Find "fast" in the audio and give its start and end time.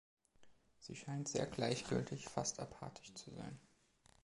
2.27-2.59